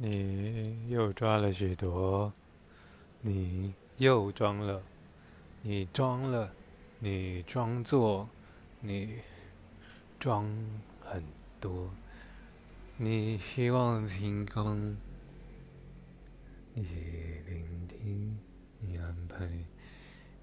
[0.00, 2.32] 你又抓了许多，
[3.20, 4.80] 你又装了，
[5.62, 6.52] 你装了，
[7.00, 8.28] 你装作，
[8.80, 9.18] 你
[10.20, 10.44] 装
[11.00, 11.24] 很
[11.58, 11.90] 多，
[12.96, 14.96] 你希望成功，
[16.74, 16.82] 你
[17.44, 18.38] 聆听，
[18.78, 19.48] 你安排，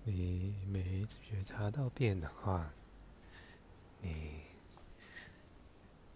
[0.03, 2.73] 你没觉察到变化，
[4.01, 4.41] 你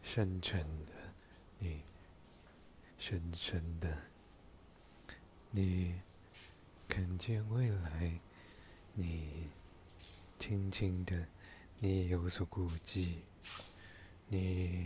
[0.04, 0.92] 深沉的，
[1.60, 1.89] 你。
[3.00, 3.98] 深深的，
[5.52, 5.96] 你
[6.86, 8.20] 看见未来，
[8.94, 9.48] 你
[10.38, 11.26] 轻轻的，
[11.80, 13.22] 你有所顾忌，
[14.28, 14.86] 你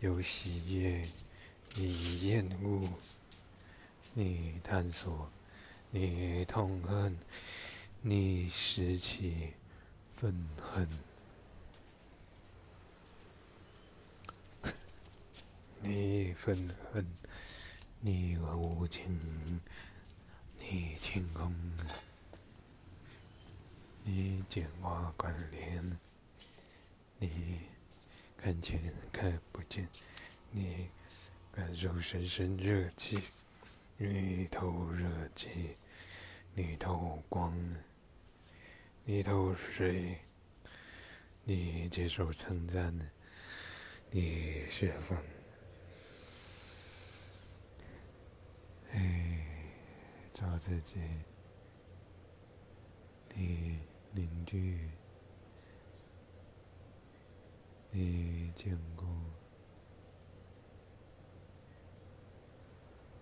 [0.00, 1.08] 有喜悦，
[1.74, 2.86] 你厌恶，
[4.12, 5.30] 你探索，
[5.90, 7.18] 你痛恨，
[8.02, 9.54] 你拾起
[10.14, 10.86] 愤恨。
[15.86, 16.56] 你愤
[16.90, 17.06] 恨，
[18.00, 19.60] 你无情，
[20.58, 21.54] 你清空，
[24.02, 25.98] 你简化关联，
[27.18, 27.60] 你
[28.38, 28.80] 看见
[29.12, 29.86] 看不见，
[30.50, 30.88] 你
[31.52, 33.18] 感受深深热气，
[33.98, 35.76] 你透热气，
[36.54, 37.54] 你透光，
[39.04, 40.16] 你透水，
[41.44, 42.98] 你接受称赞，
[44.10, 45.22] 你释放。
[48.96, 49.44] 哎，
[50.34, 50.98] 找自己，
[53.32, 53.78] 你
[54.10, 54.90] 凝聚，
[57.92, 59.06] 你坚固，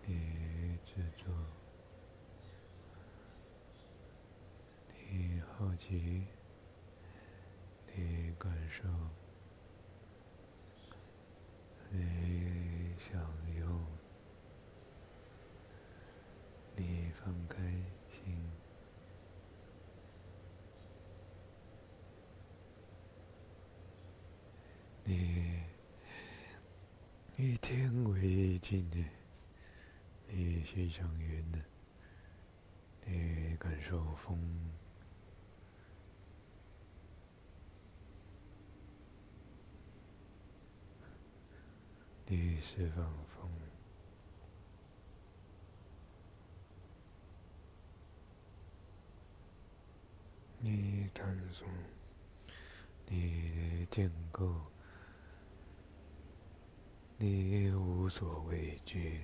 [0.07, 1.31] 你制作，
[5.11, 6.25] 你好奇，
[7.95, 8.85] 你感受，
[11.91, 13.21] 你想
[13.61, 13.83] 用。
[16.75, 17.59] 你放开
[18.09, 18.35] 心，
[25.05, 25.63] 你
[27.45, 29.05] 一天为镜的，
[30.29, 31.59] 你欣赏云的，
[33.05, 34.39] 你感受风，
[42.27, 43.51] 你释放风。
[50.61, 51.67] 你探索，
[53.09, 54.63] 你建构，
[57.25, 59.21] 你无所畏惧，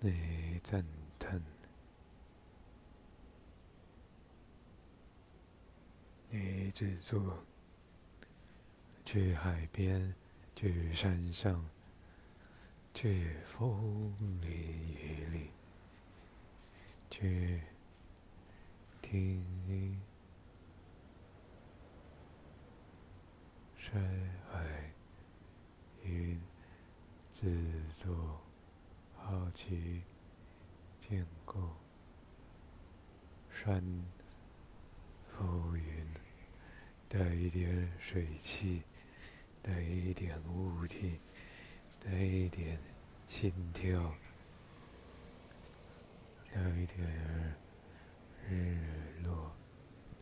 [0.00, 0.82] 你赞
[1.18, 1.42] 叹，
[6.30, 7.44] 你制作，
[9.04, 10.14] 去海边，
[10.56, 11.62] 去山上。
[12.94, 15.50] 去风里雨里，
[17.10, 17.60] 去
[19.02, 19.44] 听
[23.94, 24.02] 山
[24.50, 24.90] 海
[26.02, 26.40] 云
[27.30, 28.40] 制作
[29.16, 30.02] 好奇
[30.98, 31.70] 建构
[33.52, 33.80] 山
[35.22, 36.08] 浮云，
[37.08, 38.82] 带一点水汽，
[39.62, 41.20] 带一点雾气。
[42.00, 42.76] 带一点
[43.28, 44.12] 心跳，
[46.52, 47.56] 带一点
[48.50, 49.54] 日落，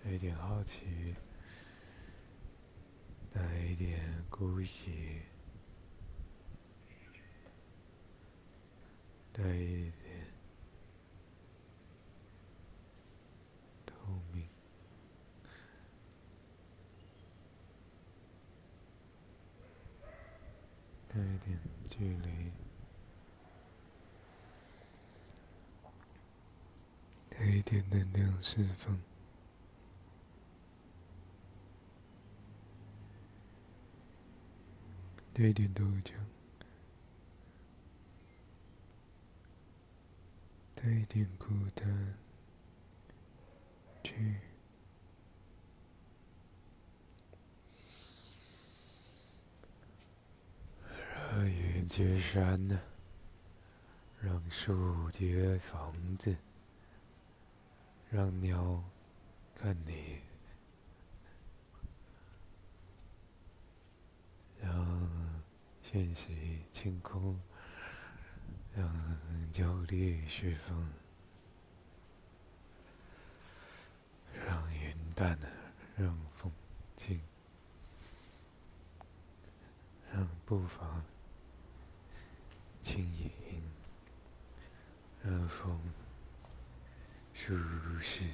[0.05, 1.16] 带一点好奇，
[3.32, 3.98] 带一点
[4.28, 5.20] 孤寂，
[9.32, 10.26] 带一点
[13.87, 13.94] 透
[14.32, 14.47] 明。
[21.09, 22.50] 带一点距离，
[27.28, 28.99] 带一点能量释放，
[35.43, 36.12] 带点豆浆，
[40.77, 42.15] 带点孤单，
[44.05, 44.37] 去。
[51.35, 52.81] 云接山呢，
[54.21, 56.37] 让树接房子，
[58.12, 58.81] 让鸟
[59.56, 60.21] 看你，
[65.93, 67.39] 练习清空，
[68.75, 69.19] 让
[69.53, 70.75] 焦虑释放；
[74.47, 75.39] 让云淡，
[75.94, 76.50] 让风
[76.97, 77.21] 静。
[80.11, 81.03] 让步伐
[82.81, 83.31] 轻盈，
[85.23, 85.79] 让风
[87.35, 87.55] 舒
[88.00, 88.25] 适。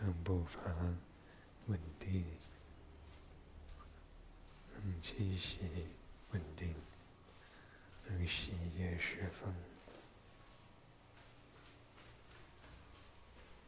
[0.00, 0.72] 让步伐
[1.66, 2.24] 稳定。
[4.84, 5.58] 让气息
[6.30, 6.74] 稳定，
[8.08, 9.52] 让血液释放，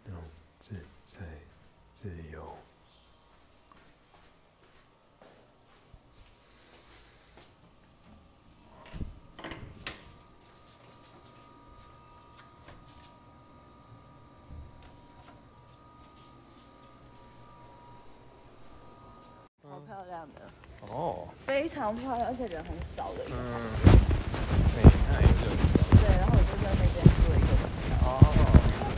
[0.06, 0.16] 让
[0.58, 0.74] 自
[1.04, 1.22] 在
[1.92, 2.56] 自由。
[19.62, 20.50] 好漂亮的。
[20.88, 23.36] 哦，非常漂亮，而且人很少的一个。
[23.36, 23.38] 嗯，
[24.74, 24.82] 对，
[25.12, 25.44] 那也是。
[26.00, 27.94] 对，然后我就在那边住了一个晚上。
[28.02, 28.08] 哦。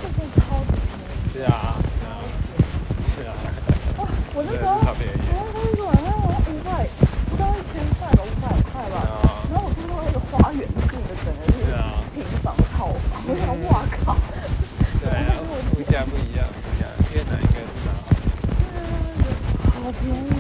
[0.01, 1.31] 这边超级便宜。
[1.33, 2.17] 对啊，是啊，
[3.15, 3.35] 是啊。
[3.99, 6.87] 哇，我那时候，我那时候一个晚上我要五百，
[7.29, 8.97] 不到一千块吧，五百块吧。
[9.53, 11.61] 然后我住到那个花园式的，整个是
[12.15, 14.17] 平房套房，我想，哇靠。
[14.99, 15.37] 对啊，
[15.77, 17.93] 物价不一样，物价越南应越南。
[18.73, 20.32] 对啊，好便宜。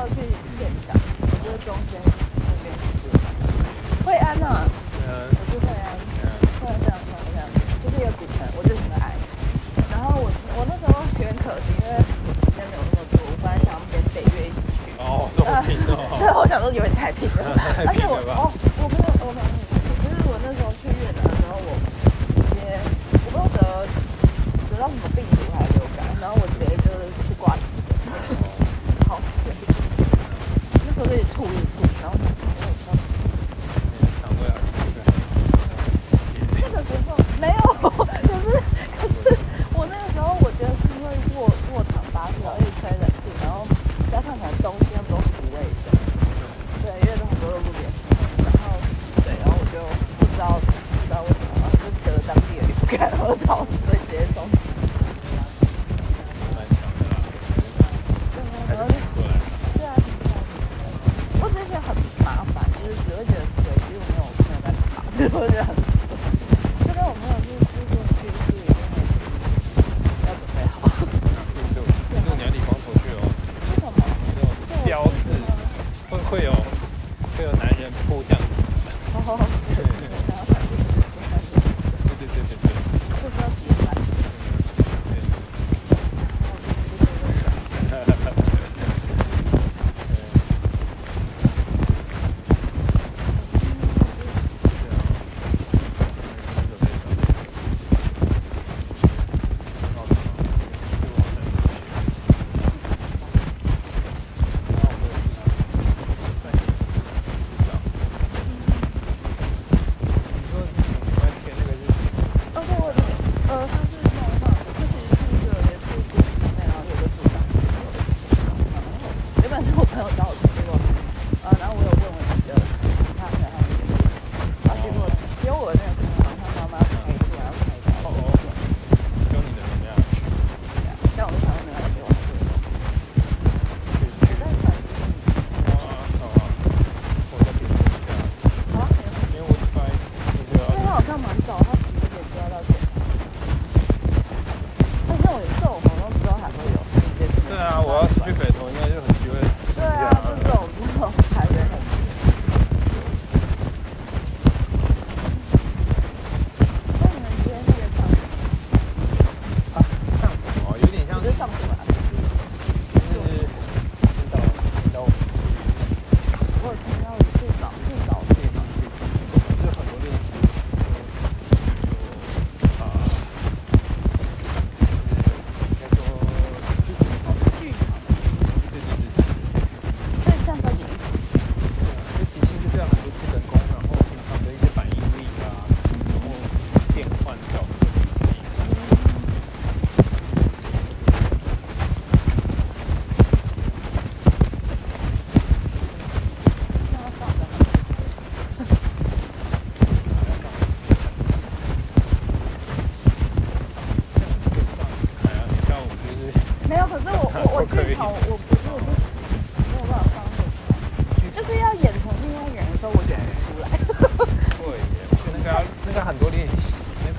[0.00, 0.14] 要去
[0.56, 2.19] 现场我觉得中间。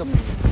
[0.02, 0.51] welcoming you.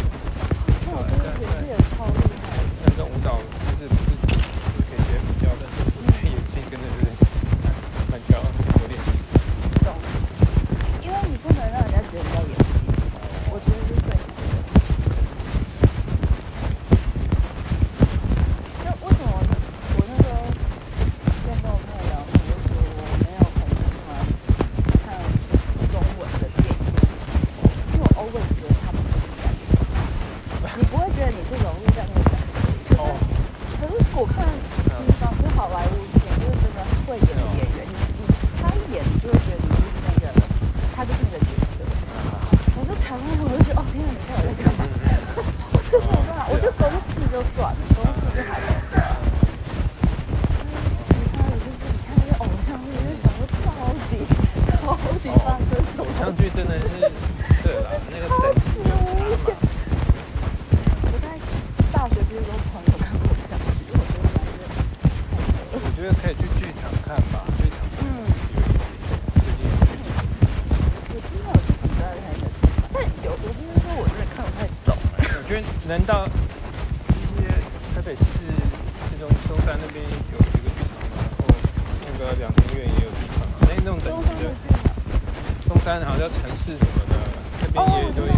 [85.84, 87.16] 山好像城市什么的，
[87.62, 88.34] 那边，也都有。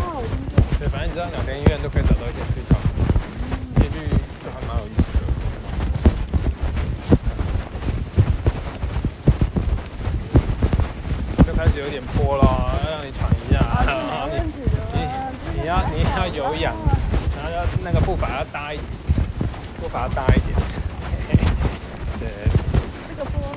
[0.80, 2.78] 对，反正你知道两边医院都可以找到一间剧场，
[3.76, 4.08] 这剧
[4.44, 5.04] 就还蛮有意思
[11.38, 11.44] 的。
[11.44, 12.44] 就开始有点坡了，
[12.86, 13.58] 要让你喘一下，
[14.96, 15.02] 你。
[15.62, 16.74] 你要你要有氧，
[17.38, 18.80] 然后要那个步伐要大一，
[19.80, 20.58] 步伐要大一点。
[22.20, 22.30] 对，
[23.10, 23.54] 这个坡，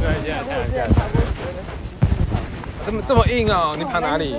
[0.00, 0.28] 对， 对。
[0.28, 2.36] 现在我之前看一下，爬过斜的十四趟。
[2.84, 4.36] 这么这么硬哦，你爬哪里？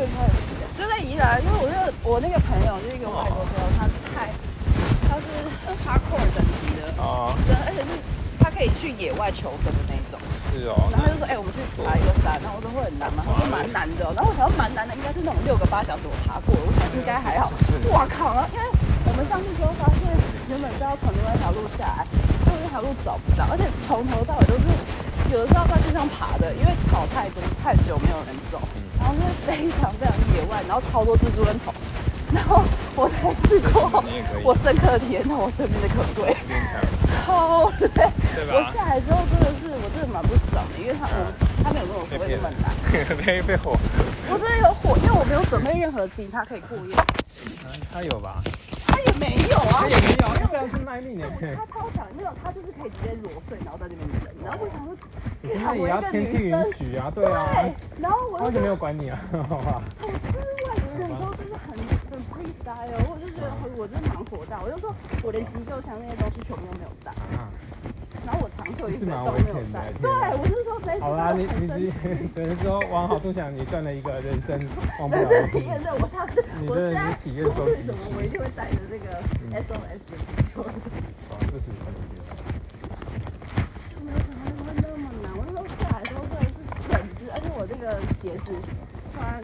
[0.77, 4.29] 就在宜兰，因为我就我那个朋友就是一个外国朋友，他是太
[5.09, 5.25] 他是
[5.81, 7.89] hardcore 等级的，哦，真的，而且是
[8.37, 10.19] 他可以去野外求生的那种。
[10.53, 11.01] 是哦然。
[11.01, 13.23] 后他就说，哎、我们去爬一个山，然后我说会很难吗？
[13.25, 14.13] 他说蛮难的、哦。
[14.13, 17.49] 然后我想说蛮难的，应该是那种六个八小时我爬过，我想应该还好。
[17.89, 18.35] 哇靠！
[18.35, 18.65] 然后因为
[19.07, 20.05] 我们上去之后发现，
[20.51, 22.05] 原本是要从另外一条路下来，
[22.55, 24.63] 结果那条路找不到，而且从头到尾都是
[25.31, 28.61] 有的时候在地上爬的，因为草太多太久没有人走，
[28.97, 31.73] 然后就是非常非常野外，然后超多蜘蛛跟虫。
[32.33, 32.63] 然后
[32.95, 34.03] 我才试过
[34.43, 36.35] 我深刻体验到我生命的可贵。
[37.25, 38.55] 超累，对吧？
[38.55, 41.31] 我下来之后真的是，我真的蛮不爽的，因为他我
[41.63, 42.71] 他没有跟我说会那么难，
[43.25, 43.77] 被 被火，
[44.29, 46.95] 我真的有火，因为我没有准备任何其他可以过夜，
[47.93, 48.41] 他有吧？
[48.95, 49.83] 他也没有啊。
[49.83, 51.27] 他，也没有，要不然是卖命的。
[51.55, 54.95] 他超强，没有，他就是可以直接裸睡，然后在那边等，然后我想说，
[55.43, 59.19] 那也要天气允许啊，对啊，对，然后我他为什么没有管你啊？
[59.49, 61.75] 好吧，我之外的人都真的很
[62.09, 67.49] 很 freestyle，我就觉得我真的蛮火大，我就说我连急救箱那些东西全部都没有带，啊，
[68.25, 74.59] 然后我长袖衣服是蛮都危险的没有带，天对我是说这一次好啦，你你你等于说往好处想，你赚了一个人生
[74.99, 79.21] 忘不了人的生体验，对我下次我现在是体验出收集去什么，我一定会带着这个
[79.53, 80.61] SOS 的急救。
[80.61, 81.93] 哦，这是很
[84.01, 86.57] 没有想到会那么难，我那时候下来的时候真的是
[86.89, 88.49] 整只，而且我这个鞋子
[89.13, 89.43] 穿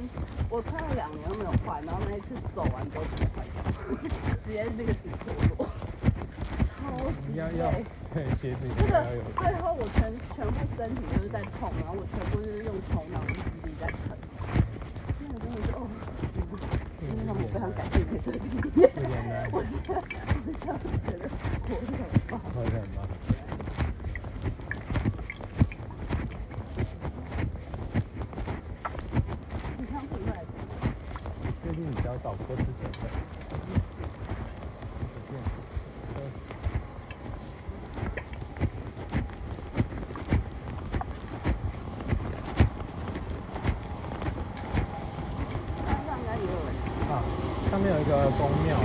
[0.50, 3.62] 我穿了两年都没有换，然后那一次走完之后直接坏掉，
[4.44, 5.70] 直接那个底脱落，
[6.82, 6.98] 超
[7.28, 7.86] 级要要累。
[8.14, 8.94] 对鞋子这个。
[9.40, 13.34] 最后我全全部身体就是在痛，然后我全部就是用头脑力
[13.80, 13.96] 在撑。
[15.22, 15.88] 那个真的是哦，
[17.00, 18.44] 真的让我非常感谢你的经
[18.82, 18.92] 验。
[18.96, 20.04] 有点难，我现在我
[20.44, 20.76] 现在
[21.08, 21.24] 觉得
[21.64, 22.32] 活着很棒。
[22.38, 23.00] 好像吧。
[29.78, 30.44] 你上次来
[31.64, 32.68] 最近比较少多吃水
[33.00, 33.02] 分。
[45.86, 46.70] 山上应该也有人。
[47.10, 47.12] 啊，
[47.70, 48.80] 上面有一个公庙啊。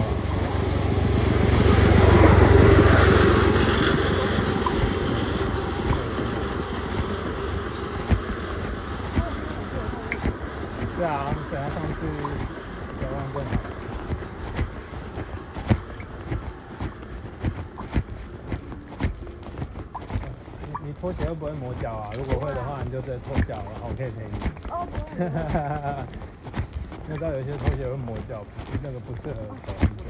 [10.98, 12.00] 对啊，等下上去
[12.98, 13.50] 小万更好。
[20.62, 22.10] 你你拖鞋会不会磨脚啊？
[22.16, 24.36] 如果会的话，你就直接脱脚，然后我可以陪你。
[24.70, 24.88] 哦，
[27.06, 27.12] 不会。
[27.12, 28.44] 你知道有些拖鞋会磨脚，
[28.82, 29.34] 那个不适合
[29.64, 30.02] 走很久，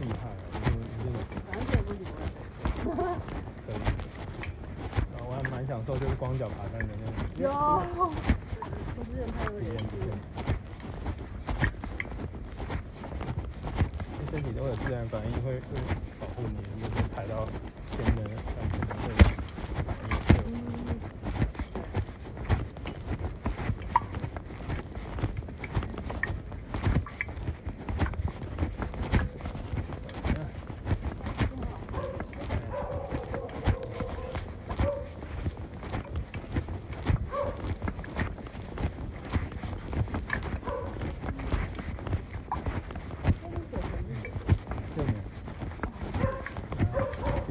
[0.00, 0.32] 厉害啊！
[0.64, 0.68] 你
[1.04, 1.06] 你
[1.46, 2.00] 反正这也不行。
[3.66, 3.74] 可以。
[5.12, 7.50] 啊，我还蛮享受就是光脚爬山的那种有，
[8.96, 10.16] 我之前拍过体验体验也是。。
[14.32, 15.62] 身体都有自然反应，会会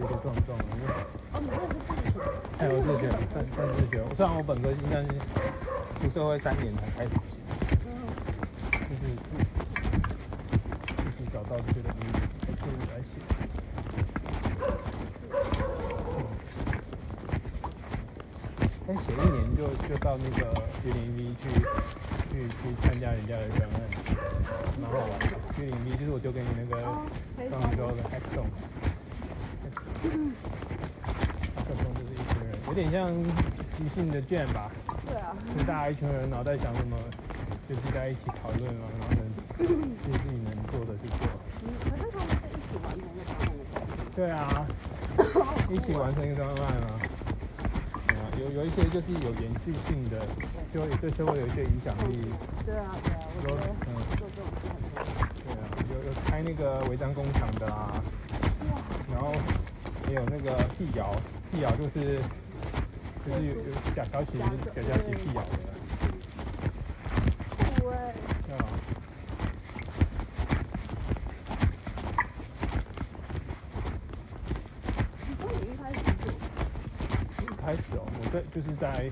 [0.07, 0.89] 就撞撞了，因为。
[2.57, 3.99] 哎，我自学，算算自学。
[4.15, 5.07] 虽然我本科应该是
[5.99, 7.11] 出社会三年才开始，
[8.71, 9.43] 就是自己、
[11.03, 12.07] 就是、找到这个东西，
[12.47, 13.19] 自己来写。
[18.87, 21.49] 但写一年就就到那个居零 V 去
[22.31, 23.77] 去去参加人家的专案，
[24.79, 25.35] 蛮好玩的。
[25.57, 26.81] 居零 V 就是我丢给你那个
[27.51, 28.47] 刚刚说的 X 动。
[30.09, 30.17] 的
[31.05, 31.55] hackathon。
[31.55, 33.09] hackathon 就是一群人，有点像
[33.77, 34.71] 即兴的卷吧，
[35.07, 36.97] 对啊，就大家一群人脑袋想什么，
[37.67, 39.21] 就是在一起讨论嘛，然后能
[39.57, 39.67] 尽
[40.03, 41.27] 自己能做的去做。
[41.63, 43.61] 嗯，可是他们是一起完成一个方案的。
[44.15, 44.67] 对啊，
[45.69, 46.99] 一起完成一个专案啊。
[48.07, 50.25] 啊，有有一些就是有延续性的，
[50.73, 52.31] 就会对社会有一些影响力。
[52.65, 55.05] 对啊，对啊，我觉得嗯做这种事很重要。
[55.43, 58.01] 对啊，有有开那个违章工厂的啊，
[59.11, 59.39] 然后也
[60.15, 61.13] 有那个辟谣，
[61.51, 62.21] 辟谣就是
[63.25, 63.61] 就是有有
[63.93, 64.27] 假消息，
[64.73, 65.49] 假消息辟谣的，
[68.47, 68.57] 对啊。
[75.41, 75.43] 一
[75.77, 76.31] 开始做，
[77.43, 79.11] 一开始哦，我在就是在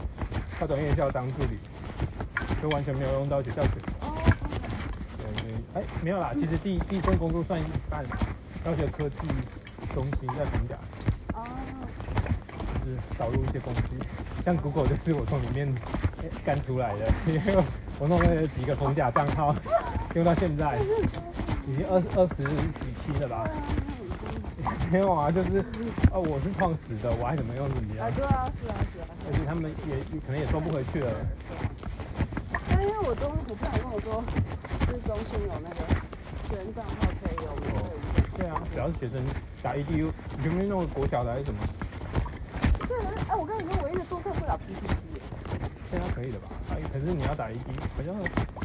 [0.57, 1.59] 校长院校当助理，
[2.61, 3.71] 就完全没有用到学校学。
[3.99, 4.15] 哦，
[5.17, 8.05] 对对，哎，没有啦，其实第第一份工作算一半，
[8.63, 9.27] 教学科技
[9.93, 10.75] 中心在逢甲，
[11.33, 11.45] 哦，
[12.83, 13.97] 就是导入一些东西，
[14.45, 15.73] 像 Google 就是我从里面
[16.21, 17.63] 哎干出来的，因 为
[17.99, 19.55] 我弄了几个逢甲账号，
[20.15, 20.77] 用到现在，
[21.67, 23.47] 已经二二十几期了吧？
[24.91, 25.63] 没有啊，就是
[26.11, 28.11] 哦，我是创始的，我还怎么用你啊，啊？
[28.15, 31.09] 对啊，是啊，是啊，而且他们也也可能也收不回去了。
[32.69, 34.23] 但因为我中，我朋友跟我说，
[34.87, 35.81] 就是中心有那个
[36.47, 38.02] 学生账号可以有免费无限
[38.43, 39.23] 对啊，只要是学生
[39.61, 41.63] 打 EDU，你有没有弄国小的还是什么？
[42.85, 42.91] 对，
[43.31, 44.83] 哎，我跟你说，我一直注册不了 PPT，
[45.89, 46.51] 现在可以了吧？
[46.67, 48.11] 啊，可是你要打 edu，好像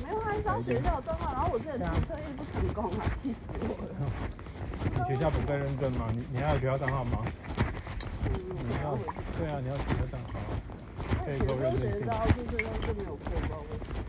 [0.03, 3.39] 没有，他一张学校账号，然后我之前注册一直不成功啊，气死
[3.71, 3.95] 我了。
[4.83, 6.11] 你学校不被认证吗？
[6.11, 7.23] 你你还有学校账号吗？
[8.27, 8.35] 嗯，
[8.67, 8.99] 你要
[9.39, 10.59] 对啊，你要学校账号啊。
[11.23, 14.03] 可以写做认证性都学到，就是都是没有过，不知道为什么。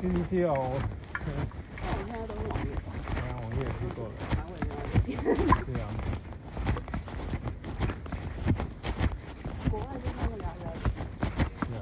[0.00, 0.72] PPT 哦，
[1.28, 1.28] 嗯，
[1.84, 2.72] 但我现在都是网页
[3.58, 4.12] 版，对啊，网页也是做了。
[4.36, 4.86] 蛮伟妙的。
[5.66, 5.84] 对啊，
[9.70, 10.64] 国外就他们聊聊
[11.58, 11.76] 是啊。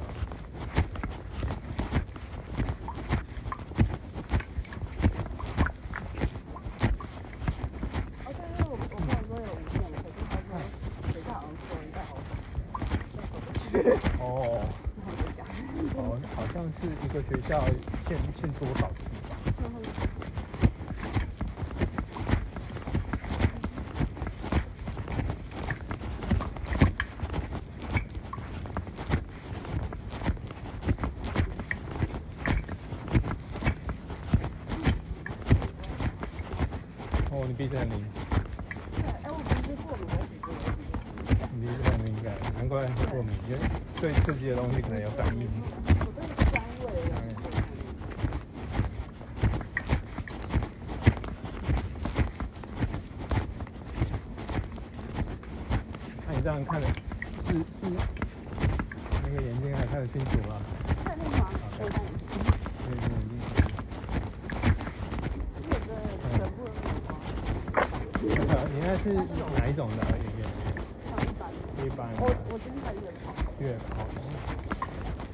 [8.25, 10.51] 哦，对，因为我我朋友说有无线的，可是他说
[11.13, 12.29] 学校好像说一下好像
[13.15, 13.65] 要走过去，
[14.19, 14.25] 哦
[14.97, 15.39] 然后就讲，
[15.97, 16.01] 哦，
[16.35, 17.51] 好像是一个学校
[18.09, 19.37] 限限多少次吧？
[37.29, 38.03] 哦，你鼻子很灵，
[38.95, 40.41] 对，哎，我平时过敏我只是
[41.53, 43.59] 你鼻子很敏感，难怪会过敏，因为
[44.07, 45.51] 对刺激的东西可能有感应。
[45.99, 47.11] 我对香味有
[47.43, 47.59] 过敏。
[56.25, 56.87] 那你这样看的，
[57.49, 57.91] 是是
[59.25, 60.55] 那个眼睛还看得清楚吗？
[61.05, 61.51] 确定吗？
[61.81, 62.09] 我看你，
[62.85, 63.35] 那个眼睛，
[65.59, 65.91] 这个
[66.37, 67.11] 全部都有光，
[68.23, 69.05] 那个你那是
[69.59, 70.39] 哪一种的眼睛？
[71.11, 71.51] 上一版。
[71.85, 73.95] 一般我的我今天才月跑，月考。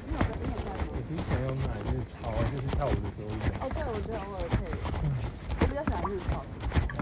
[0.05, 0.91] 你有跟你有在吗我？
[1.07, 2.19] 之前有买日超，
[2.51, 3.39] 就是跳舞的时候用。
[3.63, 4.75] 哦，对，我觉得我也可以，
[5.61, 6.43] 我比较喜欢日抛，
[6.99, 7.01] 哦，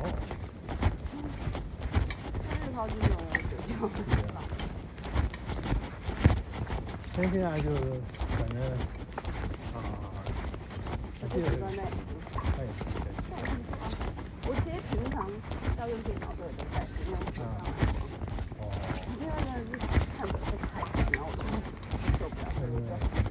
[2.47, 4.39] 但日抛就是没有学校的吧。
[7.17, 7.81] 但现在就是
[8.37, 8.61] 反正
[9.73, 9.75] 啊，
[11.19, 11.81] 我记得我觉得那
[12.55, 13.09] 它也是的。
[14.47, 15.25] 我其实平常
[15.79, 17.49] 要用电脑都有在带，因为我上来
[18.61, 18.61] 哦，
[19.19, 19.71] 因为真的是
[20.17, 21.39] 看着会太烦，然后我就
[22.17, 22.83] 受不了，所以我就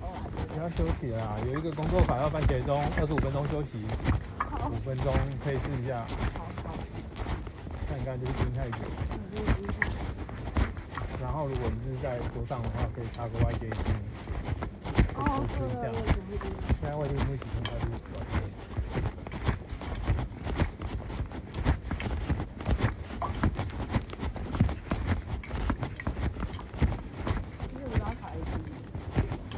[0.05, 3.69] 偶尔还是不要休息啦，有一个工作法要番茄钟，二十五分钟休息，
[4.65, 5.13] 五分钟
[5.45, 6.07] 可以试一下。
[6.33, 6.73] 好好，
[7.91, 8.79] 那你刚才就是盯太久。
[8.81, 9.77] 已经已经
[11.21, 13.73] 然后如果你是在桌上的话，可以插个外接音，
[15.13, 16.01] 可以哦，输出一下对对。
[16.01, 16.49] 对对对。
[16.81, 18.41] 现在外接幕启动它就是短的。
[27.69, 28.51] 就是我要考一次，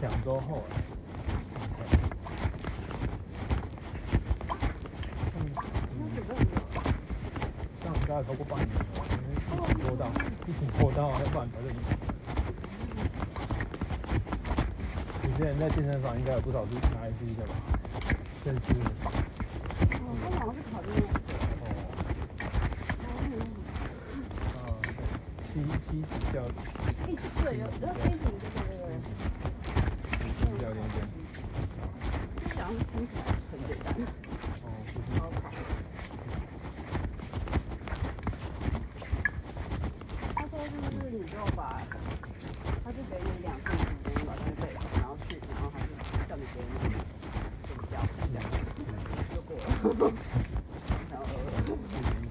[0.00, 0.74] 两周后哎。
[5.34, 5.38] 嗯，
[5.98, 6.50] 那准备很久。
[7.80, 8.80] 这样大概超过半年了，
[9.10, 10.02] 因为疫情拖到，
[10.46, 11.64] 疫情拖到，要不然才是
[15.22, 17.54] 你之前在健身房应该有不少是拿 ID 的吧？
[18.44, 18.58] 这是
[19.94, 21.06] 哦，他好像是考虑那个。
[21.62, 21.64] 哦，
[24.52, 24.90] 啊，对，
[25.48, 25.54] 西
[25.88, 26.36] 西子教
[27.08, 27.10] 一
[27.42, 28.86] 对有，然后飞行对对对
[30.20, 30.96] 西子教练店，
[31.32, 33.86] 对，就讲听起来很简单。
[34.62, 35.10] 哦，不是，
[40.34, 41.80] 他说就是你就把，
[42.84, 45.88] 他就给你两份时间把东西背好，然后去，然后他就
[46.28, 46.68] 叫你给你
[47.66, 47.94] 睡觉，
[48.30, 48.40] 这样
[49.34, 49.60] 就过了。
[51.10, 51.22] 然后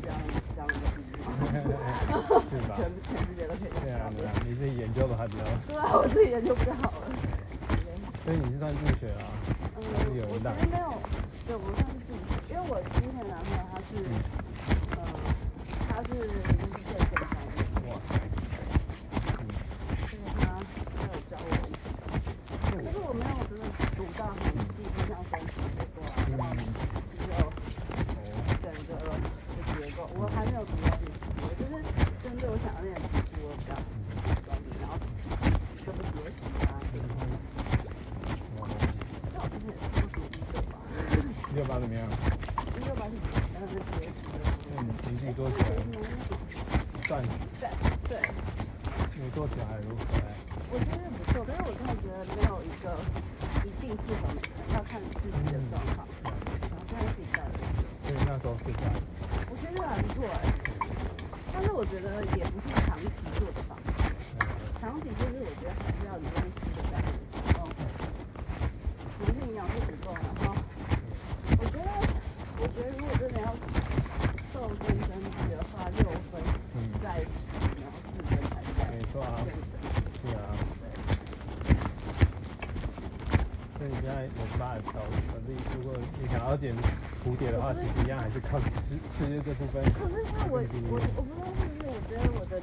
[0.01, 0.11] 这样
[0.55, 0.73] 这样的
[1.51, 2.75] 是吧？
[2.77, 3.69] 全全世界都可以，。
[3.83, 7.07] 对啊对啊，你自己研究吧，还比较，对啊，我自己研究不太好了。
[8.23, 9.25] 所以你是算自学啊？
[9.75, 10.93] 嗯，我其实没有，
[11.47, 12.17] 对，我算是自己，
[12.49, 13.97] 因为我之前男朋友他是，
[14.95, 15.01] 呃，
[15.89, 16.29] 他是就是
[16.85, 17.97] 健身方面，哇，
[20.05, 20.53] 所以他
[20.95, 21.89] 他有教我一些，
[22.69, 23.65] 可是我没有真的
[23.97, 26.61] 读到很细，就像分析结构啊，嗯，
[27.09, 28.29] 肌肉哦，
[28.61, 29.09] 整个的
[29.73, 31.09] 结构，我还没有读到这些，
[31.41, 31.73] 我就是
[32.21, 33.73] 针对我想要练的东西，我比较
[34.45, 34.93] 专注，然后
[35.83, 36.77] 怎么学习啊，
[38.61, 38.69] 哦，
[39.33, 40.73] 像我之前也是读一六八，
[41.49, 42.05] 一六八怎么样？
[42.77, 44.39] 一六八是简单的学习的，
[44.75, 45.65] 那你你自己做起来
[47.07, 47.21] 算，
[47.59, 47.67] 对
[48.07, 48.11] 对。
[49.21, 50.01] 你做起来还如何？
[50.73, 52.89] 我觉得不错，但是我真的觉得没有一个
[53.65, 57.61] 一定适合每个人，要看自己的状况，然后看自己在的。
[58.01, 58.89] 所以那时候是这样，
[59.45, 60.41] 我觉得还不错哎，
[61.53, 63.05] 但是我觉得也不是长期
[63.37, 63.93] 做的方法，
[64.81, 67.69] 长期就是我觉得还是要你认识的在你的行动，
[69.21, 70.57] 可能是营养素不够，然后
[71.61, 71.85] 我觉得
[72.57, 73.53] 我觉得如果真的要
[74.51, 76.41] 瘦身增肌的话，六分
[76.73, 77.29] 嗯，在十，
[77.77, 79.61] 然后四分才在没错啊，健身。
[80.21, 80.39] 是啊。
[83.77, 84.97] 所以你现在有办法调
[85.29, 86.73] 反正，如果你想要减
[87.23, 89.83] 蝴蝶的话，其实一样还是靠吃吃这部分。
[89.93, 90.57] 可是因为我
[90.89, 92.57] 我我不知道是不是，我觉得我的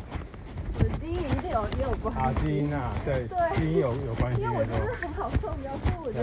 [0.74, 4.98] 我的基因一定有也有关系啊，基因啊，对，对基因有有关系，因为我没错就是。
[4.98, 6.18] 很好受不了，所以我的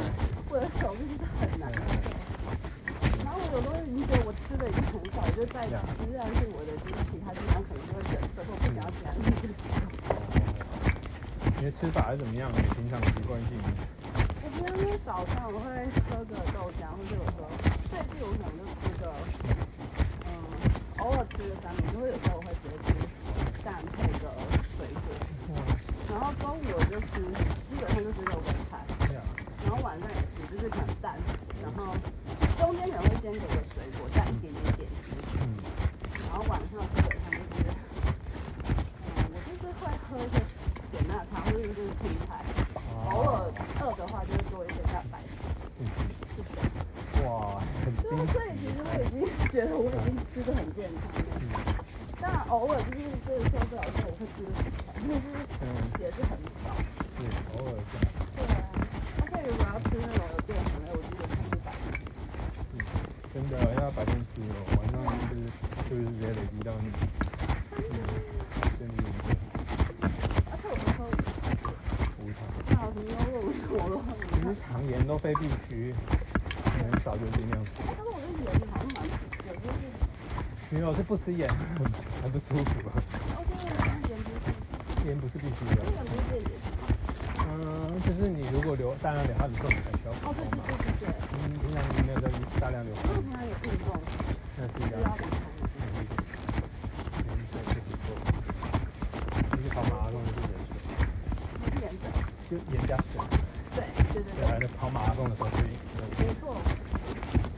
[0.51, 1.79] 我的手就是很难受。
[3.23, 5.79] 然后我有时候已经觉得我吃的已经很少，就在吃，
[6.11, 9.31] 但是我的就是其他地方可能就会忍受，或不想要其他地方。
[11.55, 12.51] 你的吃法是怎么样？
[12.51, 13.55] 你平常习惯性？
[14.55, 15.67] 因为早上我会
[16.09, 17.49] 喝个豆浆，或者有时候
[17.89, 19.11] 最近我可能就吃个，
[20.25, 20.31] 嗯，
[20.99, 22.93] 偶尔吃个三明治，或有时候我会直接吃
[23.63, 24.31] 蛋配个
[24.77, 25.11] 水果。
[26.09, 27.19] 然后中午我就吃，
[27.67, 29.21] 基本上就吃肉跟菜，这样，
[29.65, 31.19] 然后晚上也是，就是可能蛋，
[31.61, 31.91] 然后
[32.57, 35.59] 中间可能会先给个水果，加一点点点心，嗯，
[36.31, 37.67] 然后晚上基本上就是，
[39.03, 40.39] 嗯，我就是会喝一些
[40.93, 42.45] 简单的汤，或者就是青菜，
[43.11, 45.33] 偶尔饿的话就是做一些蛋白质，
[45.81, 45.83] 嗯，
[46.37, 46.69] 是这样。
[47.25, 51.33] 哇，很就是精所以其实我已经觉得我已经吃的很健康了，
[52.21, 55.27] 当然偶尔就是真的受不了的时候我会吃个薯条，但是
[55.61, 55.67] 嗯，
[55.99, 56.31] 也是很
[56.63, 56.65] 少。
[57.15, 57.23] 是
[57.57, 58.57] 偶尔这样，对啊，
[59.19, 61.95] 而且如果要吃那种有淀粉的，我记得还是百分之
[63.33, 64.93] 真的要白天吃哦，晚上
[65.29, 65.37] 就是
[65.89, 66.91] 就是直接累积到你，
[67.71, 67.79] 嗯，
[68.79, 69.25] 真的严重，
[70.51, 71.07] 而且我喝
[72.19, 72.37] 无糖。
[72.67, 74.33] 那什么优酪乳我都喝其
[75.05, 75.93] 实糖盐都非必须，
[76.81, 77.71] 能少就尽量少。
[77.85, 81.85] 但是我觉得盐好像蛮有时候是，没有是不吃盐很
[82.23, 82.91] 很不舒服啊，
[83.37, 83.53] 哦对，
[84.09, 84.45] 盐不是，
[85.07, 85.81] 盐不是必须的。
[87.47, 90.63] 嗯，就是你如果流大量流汗的时候，你才需要补哦对充嘛。
[90.65, 92.27] 对对对对，嗯，平常你没有在
[92.59, 93.93] 大量流汗平常有运动，
[94.57, 95.37] 那是就要要补充。
[97.21, 98.17] 嗯，对，就是不错。
[99.55, 100.73] 就是跑马拉松就是盐水，
[101.61, 102.03] 不是盐水，
[102.49, 103.21] 就盐加水，
[103.75, 106.57] 对对对对，还对，是跑马拉松的时候是没错。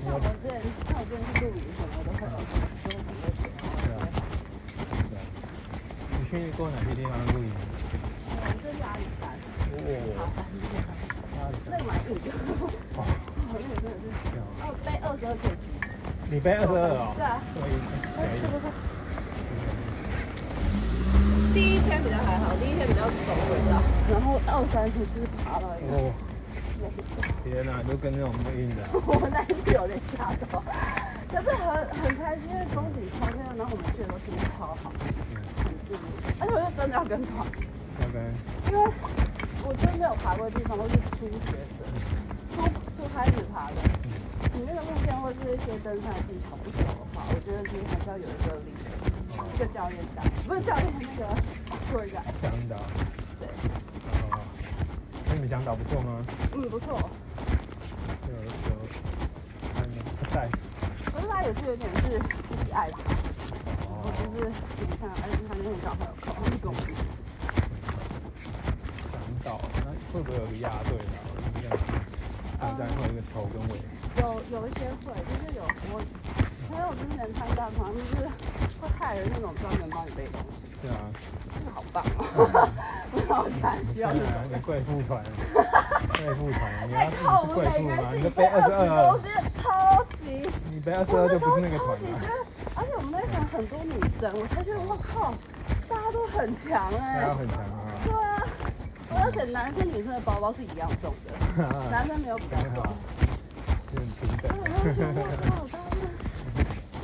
[0.05, 3.41] 像我之前，像我之前去露营什么的，会有都是喝水，
[3.89, 4.05] 然后
[5.09, 5.15] 对。
[6.17, 7.49] 你去过哪些地方露营？
[8.29, 9.35] 我们这是阿里山，
[9.67, 10.55] 爬哦，山去
[11.69, 12.31] 那里那个蛮硬的，
[12.95, 12.99] 哦，
[13.51, 14.33] 那个真的是，
[14.63, 15.45] 哦，背二十二 kg。
[16.29, 17.13] 你背二十二哦？
[17.17, 17.69] 对啊，可以，
[18.15, 18.47] 可以是。
[18.47, 18.65] 不是？
[21.53, 23.81] 第一天比较还好，第一天比较走轨道，
[24.11, 26.13] 然后二三十就是爬到一个哦，
[26.81, 27.03] 累的，
[27.43, 28.83] 天哪，都跟那种不硬的。
[29.07, 30.61] 我们那一次有点吓到，
[31.31, 34.91] 可是很很开心，因为风景超漂亮，然后我们去的时候天气超好，
[35.63, 35.95] 很近，
[36.39, 37.47] 而且我就真的要跟团，
[38.03, 38.19] 要跟
[38.67, 38.79] 因为
[39.63, 41.87] 我真的没有爬过的地方都是初学者，
[42.53, 42.67] 初
[42.99, 43.79] 初开始爬的，
[44.53, 48.91] 你那个路线或是一些登山技巧不熟的话，我觉得其实还是要有一个领队，
[49.55, 51.23] 一个教练带，不是教练那个
[51.87, 52.75] tour guide，向导。
[53.39, 53.47] 对。
[54.31, 54.39] 哦，
[55.27, 56.25] 那你你向导不错吗？
[56.53, 56.99] 嗯，不错。
[58.27, 58.75] 有有，
[59.73, 59.75] 他
[60.35, 60.49] 在。
[61.05, 62.97] 可是他也是有点是自己爱爬，
[63.87, 66.99] 我哦，就是你看，而且他那天刚好有空，他就跟我们一起。
[69.11, 71.15] 向导，那会不会有个压队的？
[71.31, 71.71] 我印象
[72.59, 73.79] 大概会一个头跟尾。
[74.17, 75.61] 有有一些会，就是有
[75.93, 76.01] 我
[76.67, 78.27] 朋友之前参加团，就是
[78.81, 80.99] 会派人那种专门帮你背东西，是啊，
[81.53, 82.69] 这个好棒哦！
[83.11, 84.27] 不知道才需要这种
[84.65, 85.23] 贵妇团，
[86.17, 87.17] 贵妇团，你要你是
[87.53, 87.93] 贵妇吗？
[88.13, 88.81] 你都背二十二
[89.61, 90.49] 超级。
[90.71, 91.97] 你背二十二就不是那个团了。
[92.01, 92.33] 我那时候超级觉得，
[92.75, 95.33] 而且我们那团很多女生，我才觉得我靠，
[95.87, 97.93] 大家都很强哎、很强啊。
[98.03, 98.41] 对啊，
[99.13, 101.31] 而且男生女生的包包是一样重的，
[101.91, 102.83] 男生没有比较重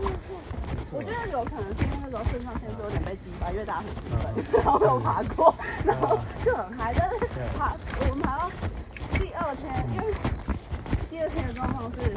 [0.02, 0.12] 我
[0.92, 6.94] 我觉得有可能是因为那时候肾上腺素有点被激发，因为大家很兴奋，然后没有爬过，然后就很嗨。
[6.96, 7.18] 但是
[7.58, 7.74] 爬
[8.10, 8.52] 我们爬到
[9.94, 10.14] 因为
[11.10, 12.14] 第二天的状况是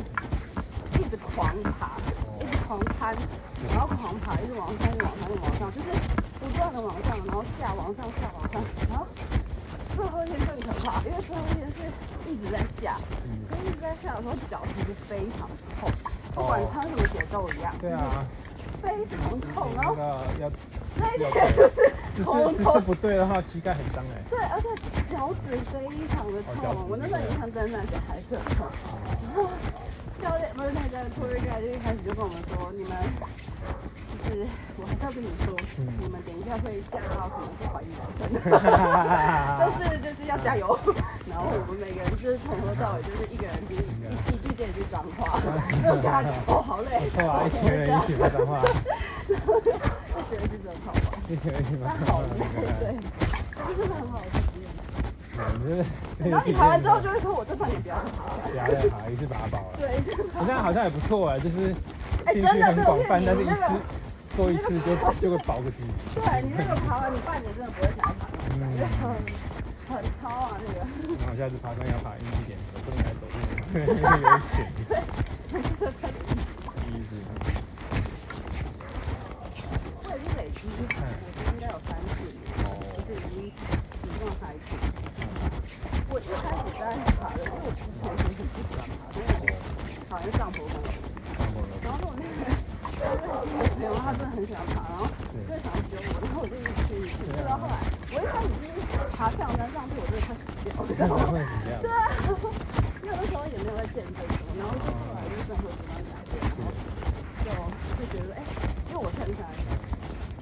[0.99, 1.97] 一直狂爬，
[2.41, 3.15] 一直狂攀，
[3.69, 5.89] 然后狂爬，一直往上，一直往上，一直往上，就是
[6.41, 9.07] 不断的往上，然后下，往上，下，往上，然后
[9.97, 15.49] 最后一天更可怕，因为最后一天是一直在下，一直在下的时候脚其实非常
[15.81, 15.91] 痛，
[16.35, 18.25] 不管穿什么鞋都一样，对啊，
[18.87, 20.01] 非常痛，然那
[20.41, 20.51] 要
[20.95, 24.23] 那一天就是只头是只是头不对的话，膝盖很脏哎。
[24.31, 24.69] 对，而且
[25.11, 25.75] 脚趾非
[26.15, 28.67] 常的痛，我那时候影响真的是还是很痛。
[29.27, 29.51] 然后
[30.23, 32.97] 教练不是那个 tour guide 就一开始就跟我们说，你们
[34.25, 34.47] 就是
[34.79, 38.23] 我还是要跟你说，嗯你们等一下会吓到可能是怀疑人生，
[39.59, 40.79] 但是就是要加油。
[41.29, 43.83] 然后我们每个人就是从头到尾就是一个人就是
[44.33, 45.37] 一一句接一句脏话，
[46.49, 47.11] 哦好累，一
[47.61, 48.65] 群人一起说脏话，
[49.29, 49.35] 是
[51.29, 52.07] 一群人一起但骂。
[52.07, 52.41] 好累，
[52.81, 52.97] 对，
[53.69, 54.23] 这真的很好
[56.25, 58.41] 然后你爬完之后就会说，我这半年不要再爬了。
[58.49, 59.77] 不要再爬，一次把它保了。
[59.79, 61.75] 对，你这样好像也不错哎，就是
[62.25, 63.61] 哎兴趣很广泛，但是一次
[64.35, 65.85] 做一次就就会保个几。
[66.15, 68.25] 对你那个爬完，你半年真的不会想要爬
[68.57, 69.13] 因为 很
[69.93, 70.81] 很超啊那个。
[71.21, 73.26] 然后下次爬山要爬硬一点，我不能来走路，
[73.67, 73.79] 我
[80.15, 82.15] 已经累积，我觉得应该有三次，
[82.97, 84.69] 就是已经习惯爬一次。
[86.09, 86.81] 我一开始在
[87.19, 89.45] 爬的时候，我之前其实很不喜欢爬，因为我
[90.09, 90.95] 讨厌上坡跟楼梯。
[91.83, 95.03] 然后我那个就是朋友，他真的很喜欢爬，然后
[95.35, 97.75] 就想要揪我，然后我就一直去一直去，就到后来，
[98.15, 100.87] 我一开始是爬象山上去，我真的快死掉了。
[100.97, 101.35] 然后
[101.83, 101.91] 对，
[103.07, 106.35] 那个时候也没有在健身什么，然后就后来就生活习惯改变，
[107.47, 108.43] 然后就就觉得哎、
[108.91, 109.47] 因为我是很喜欢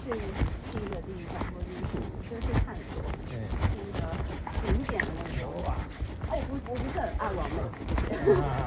[0.01, 1.93] 去去一个地方，或者是
[2.25, 3.37] 就是去探索，去
[3.77, 4.01] 一个
[4.65, 5.53] 景点的那种。
[5.69, 5.77] 哇，
[6.33, 7.61] 哦，我不我不是很爱玩美，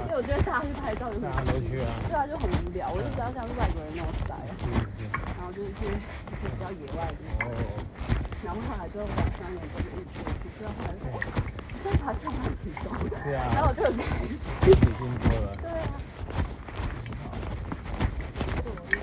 [0.06, 1.90] 因为我觉得大家去拍照就很大家都去啊。
[2.06, 5.10] 对啊，就很无聊，我就知道像是外国人那种 style，是是。
[5.10, 7.58] 然后就是去就是比较野外的地方，哦，
[8.46, 11.18] 然后后来就两三年就是一直去，直到后来就说，我
[11.82, 12.86] 现在爬山很体重，
[13.24, 14.30] 是啊然后我就很开心，
[14.66, 15.48] 已经多了。
[15.62, 15.94] 对啊，
[18.58, 19.00] 这我就是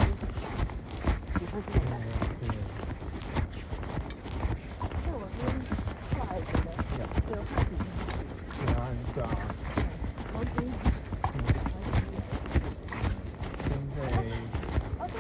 [1.39, 2.43] 喜欢这种感觉，
[4.91, 5.39] 这我是
[6.15, 7.71] 后来觉得就开始
[8.59, 8.77] 是啊，
[9.15, 9.25] 对啊，
[10.33, 10.47] 超级，
[13.63, 13.97] 现在
[14.99, 15.15] 而且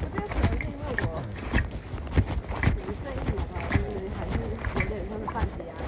[0.00, 1.04] 我觉得可能是因为我。
[2.56, 3.82] 可能这一年吧，就是
[4.16, 4.32] 还是
[4.74, 5.84] 有点像是半职压力。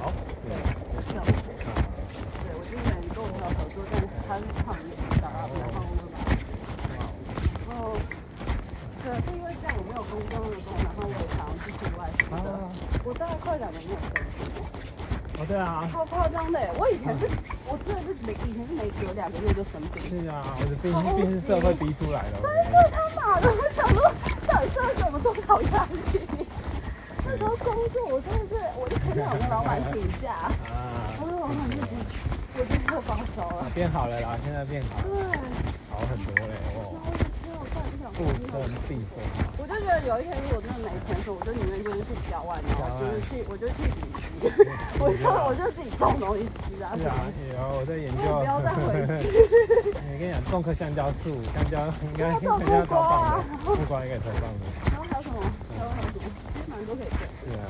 [0.00, 0.02] 好，
[0.42, 0.50] 对，
[1.06, 1.22] 是啊，
[2.42, 6.16] 对，我之前跟我朋友合作，但是他是创业，找到然后我们把，
[7.68, 7.94] 然后，
[9.04, 12.66] 对，是因为这样我没有工作那么多，然后我也常去户外什么的，啊，
[13.04, 14.10] 我大概快两年没有生
[14.58, 14.66] 活，
[15.40, 17.28] 哦对啊，超夸张的耶，我以前是，
[17.64, 24.04] 我真的是每以前是每隔两个月就生病，是啊，我的病病是社会逼出来的，我真的他妈的，我想说，
[24.46, 26.20] 到底社会给我们多少压力？
[27.24, 30.32] 那时候工作，我真的是，我就天到晚跟老板请假，
[30.66, 31.94] 啊我，跟老板就说，
[32.56, 33.62] 我就是要发烧了。
[33.62, 33.70] 啊。
[33.74, 35.38] 变好了啦，现在变好了，对，
[35.90, 39.14] 好很多嘞，然哦，后我就觉得我快不想不工作生病生，
[39.60, 44.48] 我就觉得有一天如果真的没钱的时候，我就宁愿就是去郊外，然后就是去，我就去旅居，
[44.98, 47.14] 我就我就自己种东西吃啊，是啊，
[47.54, 49.28] 有我在研究，不要再回去。
[49.94, 54.66] 我跟你讲，种棵香蕉树，香蕉应该香蕉超棒的，木瓜应该超棒的，
[55.76, 56.20] 然后还有什么？
[56.20, 56.30] 还有还有什么？
[56.54, 57.18] 其实蛮多可以种。
[57.44, 57.64] 是啊，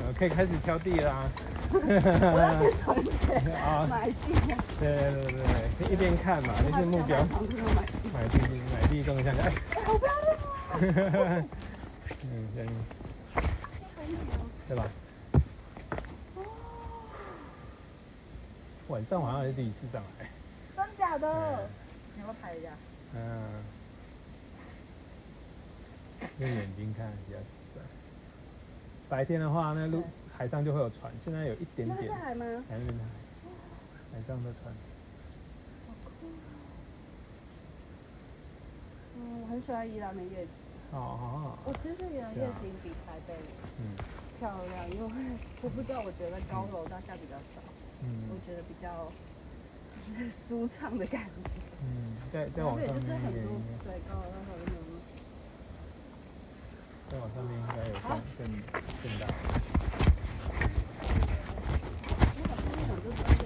[0.00, 1.28] 呃，可以开始挑地啦，
[1.72, 4.14] 我要先存钱啊买地，
[4.80, 5.32] 对对对
[5.78, 7.18] 对，一边看嘛，那是目标，
[8.14, 8.38] 买地。
[8.72, 10.32] 买地种香蕉，哎，哎，好漂亮
[11.12, 11.44] 哦！
[12.22, 12.66] 嗯，对，
[14.68, 14.84] 对吧？
[18.88, 20.26] 晚上好像是第一次上来。
[20.76, 21.68] 真假的嗯？
[22.16, 22.68] 你要不要拍一下？
[23.14, 23.18] 嗯，
[26.38, 27.82] 用眼睛看比较奇怪。
[29.08, 30.02] 白天的话，那路
[30.36, 32.44] 海上就会有船，现在有一点点那点是海吗？
[32.68, 33.04] 还没海，
[34.12, 34.74] 海上的船。
[39.16, 40.48] 嗯，我很喜欢宜兰的夜景。
[40.92, 43.34] 哦哦，我其实宜兰夜景比台北
[43.78, 43.94] 嗯
[44.38, 45.06] 漂亮，因为
[45.62, 47.60] 我不知道，我觉得高楼大厦比较少，
[48.02, 49.10] 嗯我嗯觉得比较
[50.48, 51.50] 舒畅的感觉。
[51.82, 54.79] 嗯，再再台北就往上面是很多一点，对高楼大厦那种。
[57.10, 58.46] 再往上面应该有更更
[59.02, 59.26] 更大。
[62.36, 63.42] 因为我今天我就专业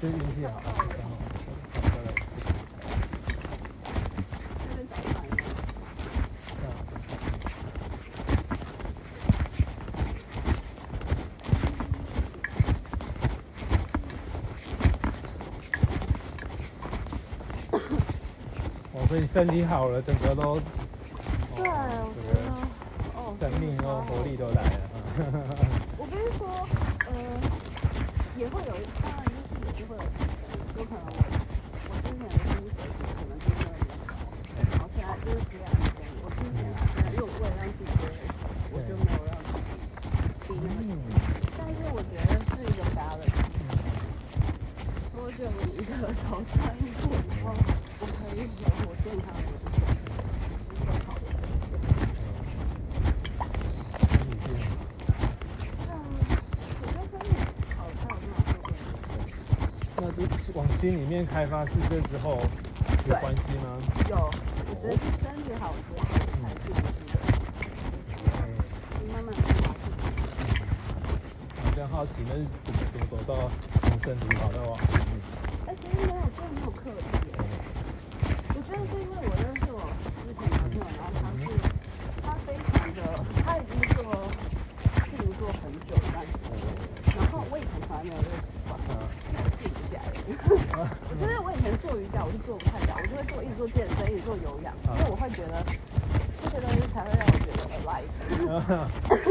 [0.00, 0.54] 就是运气好，
[19.32, 20.58] 身体好了，整个都，
[21.56, 22.40] 对，哦我觉得
[23.14, 24.90] 哦，生命哦，活力都来了。
[25.96, 26.66] 我不是说，
[27.06, 27.14] 呃，
[28.36, 30.02] 也会有，当然就是也是会有，
[30.78, 31.22] 有可能我
[31.86, 34.12] 我之前的薪水可能就是没有比较高，
[34.58, 38.02] 然后现在就是接案子，我之前啊，现在因为我为了让自己接，
[38.74, 39.78] 我就没有让自己
[40.48, 41.06] 比那个，嗯
[41.56, 43.46] 但是我觉得是一个 balance。
[45.22, 45.92] 我觉得我一个
[46.26, 47.54] 手穿衣服以后，
[48.00, 49.70] 我可以有我健康的一个
[50.80, 51.86] 更好的身体健康。
[56.80, 57.30] 我觉得身体
[57.76, 58.68] 好才有办法做变
[59.96, 60.18] 那这
[60.54, 62.40] 往心里面开发是这之后
[63.06, 63.76] 有关系吗？
[64.08, 64.16] 有，
[64.64, 67.20] 我觉得是身体好之后才是的，
[68.98, 69.84] 你慢慢的发现。
[71.52, 75.20] 我比较好奇，那是怎么怎么走到从身体跑到往心里？
[75.68, 76.96] 哎，其实没有，真的没有刻意
[77.28, 77.36] 耶。
[78.48, 79.84] 我觉得是因为我认识我
[80.24, 81.44] 之前男朋友，然后他是
[82.24, 83.04] 他非常的，
[83.44, 84.00] 他已经做
[85.12, 86.56] 自营做很久一段时间，
[87.20, 89.04] 然后我以前从来没有这个习惯，啊
[90.44, 91.14] 我。
[91.18, 95.64] 觉得我以前做瑜伽我是做不太了，我就会做一直做健身，一直做有氧，因为我会觉得
[96.42, 98.12] 这些东西才会让我觉得 alive。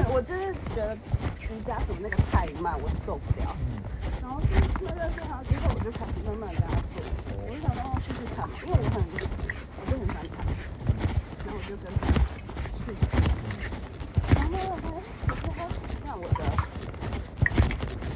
[0.13, 0.95] 我就是觉得
[1.49, 3.55] 瑜伽什么那个太慢，我受不了。
[4.21, 4.61] 然后就是
[4.95, 7.01] 认识他之后，我就开始慢慢跟他做。
[7.47, 9.01] 我就想说哦试试看嘛，因为我很，
[9.79, 10.45] 我就很喜欢弹，
[11.45, 12.05] 然后我就跟他
[12.85, 12.93] 去。
[14.35, 14.93] 然后呢，
[15.27, 15.59] 我觉得他
[16.05, 16.41] 让我的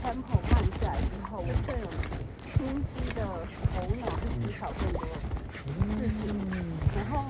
[0.03, 1.87] tempo 慢下来之后，我更有
[2.63, 3.19] 清晰的
[3.75, 6.31] 头脑去思考更多事情。
[6.95, 7.25] 然后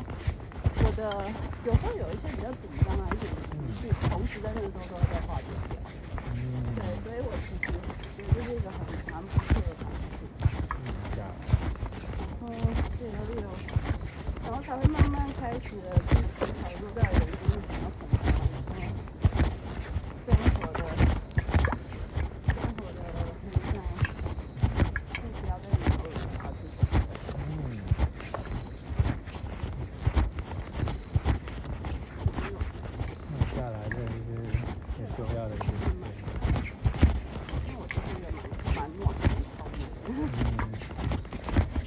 [0.78, 1.02] 我的
[1.66, 5.74] 有时候有一些比较紧张啊，一些情绪，同时在那个时候都会被化解掉。
[6.76, 7.82] 对，所以我其实觉得
[8.36, 8.78] 这是一个很
[9.12, 10.22] 蛮不错的尝试。
[11.20, 11.22] 呀
[12.46, 12.48] 嗯，
[13.00, 13.42] 这个六，
[14.46, 18.38] 然后才会慢慢开始的去思考说在人生是想要什么，然后
[20.28, 20.80] 生活的，
[22.54, 23.00] 生活的
[23.42, 23.82] 很像，
[25.16, 26.06] 是不要被人给
[26.38, 26.54] 抓住。
[27.38, 27.82] 嗯
[33.32, 34.30] 那下来这就是
[34.98, 35.88] 很重要的一个事情。
[37.66, 38.38] 因为我是一个蛮
[38.76, 39.24] 蛮暖很
[39.58, 40.20] 超的人，嗯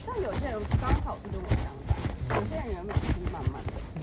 [0.07, 1.89] 但有些人刚好是跟我相反，
[2.37, 3.99] 有些人原本就是慢慢的，嗯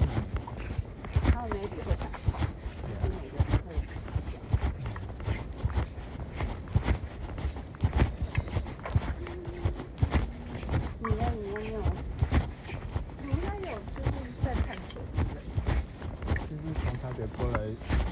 [1.31, 2.39] 他们 maybe 会赶快，
[2.83, 3.75] 就是每个人会不一
[4.33, 4.37] 样。
[10.99, 11.21] 你呢？
[11.33, 11.55] 你呢？
[11.59, 11.75] 你有？
[13.23, 14.07] 你应该有，就是
[14.45, 15.67] 在探索之类的。
[16.45, 17.53] 就是从台北过来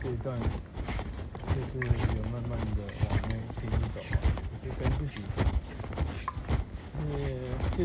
[0.01, 1.84] 这一段，就是
[2.17, 2.79] 有慢慢的
[3.09, 3.61] 往内心
[3.93, 4.17] 走啊，
[4.63, 5.15] 就跟自己，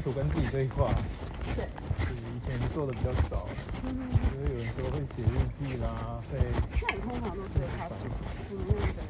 [0.06, 0.94] 也试图跟自己对话，
[1.56, 1.66] 对，
[1.98, 2.14] 就是。
[2.36, 3.48] 以前做的比较少，
[3.82, 3.90] 嗯，
[4.30, 8.14] 就是有人说会写日记啦，会，那你通常都是靠什么？
[8.48, 9.02] 你那个，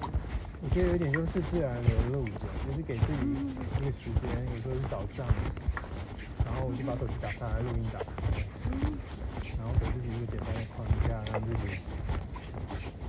[0.62, 3.28] 我觉得有点就是自然流露的，就是给自己
[3.76, 4.24] 一个时间，
[4.56, 5.26] 有时候是早上，
[6.46, 8.40] 然后我就把手机打开，录音打开，
[8.72, 8.96] 嗯，
[9.58, 11.76] 然后给自己一个简单的框架，让自己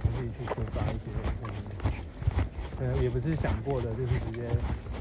[0.04, 1.08] 让自己去抒发一些，
[1.40, 1.56] 就是
[2.84, 4.44] 呃也不是想过的，就是直接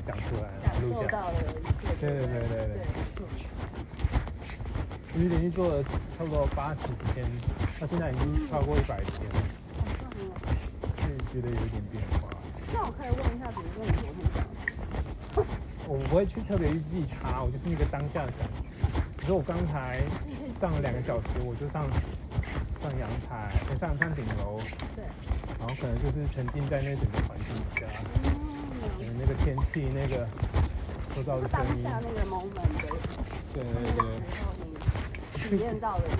[0.06, 1.02] 讲出来感录下来。
[1.02, 1.98] 受到了一切。
[1.98, 3.26] 对对对对对对，没错。
[5.16, 6.80] 其实连续做了差不多八十
[7.14, 7.24] 天，
[7.80, 9.40] 到现在已经超过一百天了，
[9.80, 10.36] 好棒哦。
[11.00, 12.28] 所以觉得有一点变化。
[12.74, 14.36] 那我可以问一下，比如说你昨天
[15.88, 18.68] 我不会去特别去记它，我就是那个当下的感觉。
[19.16, 20.04] 比如说我刚才
[20.60, 21.88] 上了两个小时，我就上
[22.82, 24.60] 上阳台，呃上上顶楼，
[24.92, 25.08] 对，
[25.58, 27.88] 然后可能就是沉浸在那整个环境下，
[28.28, 30.28] 嗯，可能那个天气那个
[31.16, 31.82] 周遭的声音。
[31.82, 32.92] 当下那个 moment 的
[33.54, 34.65] 对对对。
[35.48, 36.16] 体验到了一些。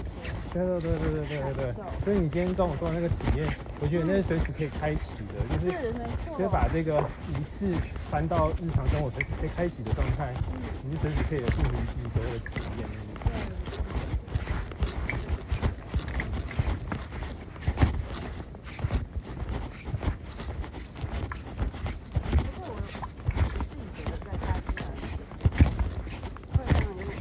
[0.53, 3.47] 对对对对对对对所以你今天跟我说的那个体验，
[3.81, 6.33] 我觉得那是随时可以开启的，就是是没错。
[6.39, 7.75] 就是把这个仪式
[8.11, 10.33] 搬到日常生活随时可以开启的状态，
[10.83, 11.65] 你就随时可以进行
[12.03, 12.47] 你所有的体
[12.79, 12.89] 验。
[22.33, 24.81] 不过我我自己觉得在大自然
[26.57, 27.15] 会让人有一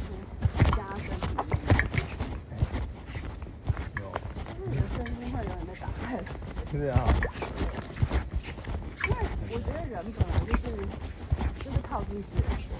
[0.70, 1.52] 加深体验，
[4.00, 4.00] 有，
[4.48, 6.06] 就是你的声音会有点被打开。
[6.68, 6.98] 是啊，
[9.04, 9.16] 因为
[9.50, 10.62] 我觉得人本来就是
[11.64, 12.70] 就是靠近自然的，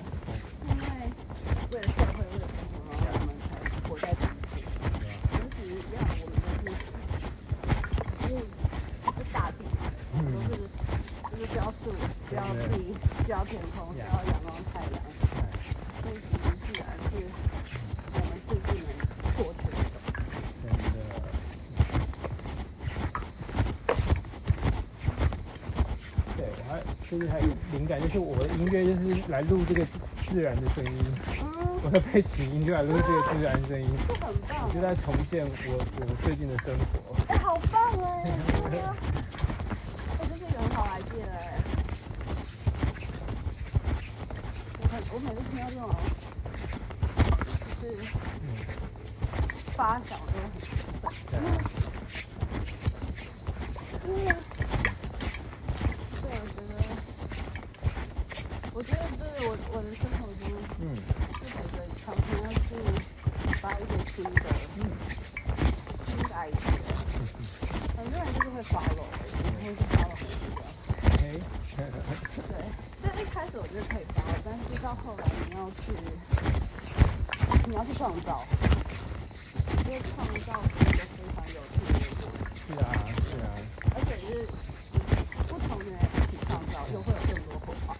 [0.69, 0.85] 因为
[1.71, 3.49] 为了社会，为了生活，然后我们才
[3.89, 4.21] 活在城
[4.53, 4.55] 市。
[5.57, 6.69] 其实一样，我们都是，
[8.29, 8.39] 因为
[9.17, 9.79] 是大地嘛，
[10.19, 10.49] 都是
[11.31, 11.83] 就是需要树，
[12.29, 12.93] 需要地，
[13.25, 15.01] 需要天空，需要阳光太阳，
[16.03, 17.13] 所以其实自然是
[18.13, 18.85] 我们最不能
[19.37, 19.75] 错缺的。
[20.63, 20.95] 真的。
[26.37, 26.71] 对，我还
[27.11, 29.87] 就是还有灵感，就是我的音乐就是来录这个
[30.31, 31.05] 自然的声音，
[31.43, 34.81] 嗯，我的背景音就来录这个自然声音，这很棒我就。
[34.81, 37.15] 在重现我我最近的生活。
[37.29, 38.25] 哎、好棒哎！
[38.71, 38.97] 对啊，
[40.19, 41.61] 哎、这是一个很好 idea 哎。
[44.81, 45.85] 我很，我每次听到这种，
[47.83, 47.93] 就是
[49.77, 50.65] 发小都很兴
[51.03, 51.53] 奋，对啊，
[54.07, 54.27] 因为，
[56.23, 56.25] 对，
[58.73, 60.49] 我觉得，我我我的生活中，
[60.81, 60.97] 嗯，
[61.37, 62.65] 就觉得常常要去
[63.61, 64.49] 发一些新的，
[66.07, 66.81] 新的 idea。
[67.97, 69.05] 很多人就是会 follow，
[69.45, 70.57] 然后就 follow 很久。
[71.21, 71.21] 哎，
[71.77, 72.51] 对，
[73.03, 75.93] 就一开始我觉得可以 follow，但是到后来你要去，
[77.69, 78.45] 你要去创造，
[79.69, 82.89] 我觉得创造是一个非常有趣的过程，是啊
[83.21, 83.53] 是啊
[83.95, 84.49] 而且是
[85.47, 87.95] 不同的人一起创造，又会有更多火花。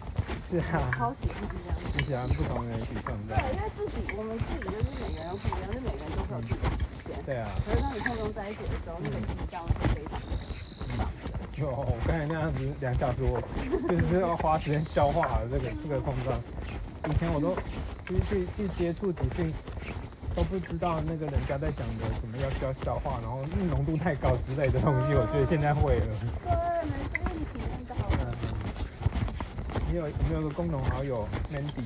[0.49, 1.75] 是啊，超喜欢这样。
[1.93, 7.19] 你喜欢不同的人一起创造对，，因为自己我们自己就是每个人都不一样，就每个人都会有自己的时间。
[7.25, 7.51] 对啊。
[7.67, 10.31] 可是当你碰撞在一起的时候，那个激荡是非常的
[10.95, 11.35] 棒的。
[11.51, 13.41] 就我刚才那样子两小时，我
[13.89, 16.39] 就是要花时间消化这个这个碰撞。
[17.09, 17.55] 以前我都
[18.05, 19.53] 去去去接触即兴，
[20.35, 26.07] 都不知道那个人家在讲的什么要需要消化，然后浓度太高之类的东西，我觉得现在会了。
[27.33, 28.35] 你体验到嗯了。，
[29.89, 31.85] 你有你有个共同好友 Mandy，